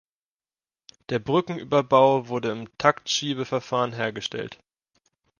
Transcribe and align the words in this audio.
Der 1.09 1.19
Brückenüberbau 1.19 2.27
wurde 2.27 2.49
im 2.49 2.75
Taktschiebeverfahren 2.79 3.93
hergestellt. 3.93 4.57